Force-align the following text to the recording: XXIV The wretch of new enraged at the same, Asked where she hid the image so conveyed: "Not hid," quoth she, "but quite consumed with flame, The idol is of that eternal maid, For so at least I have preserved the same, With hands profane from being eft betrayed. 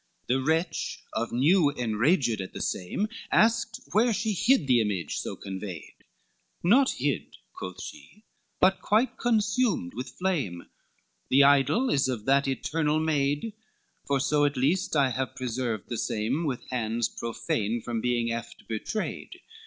XXIV 0.23 0.27
The 0.29 0.41
wretch 0.41 1.03
of 1.13 1.31
new 1.31 1.69
enraged 1.69 2.41
at 2.41 2.53
the 2.53 2.59
same, 2.63 3.07
Asked 3.31 3.81
where 3.91 4.11
she 4.11 4.33
hid 4.33 4.65
the 4.65 4.81
image 4.81 5.17
so 5.17 5.35
conveyed: 5.35 5.93
"Not 6.63 6.93
hid," 6.97 7.37
quoth 7.53 7.79
she, 7.83 8.23
"but 8.59 8.81
quite 8.81 9.15
consumed 9.19 9.93
with 9.93 10.09
flame, 10.17 10.65
The 11.29 11.43
idol 11.43 11.91
is 11.91 12.07
of 12.07 12.25
that 12.25 12.47
eternal 12.47 12.99
maid, 12.99 13.53
For 14.07 14.19
so 14.19 14.43
at 14.43 14.57
least 14.57 14.95
I 14.95 15.11
have 15.11 15.35
preserved 15.35 15.87
the 15.87 15.99
same, 15.99 16.45
With 16.47 16.67
hands 16.71 17.07
profane 17.07 17.79
from 17.79 18.01
being 18.01 18.31
eft 18.31 18.67
betrayed. 18.67 19.39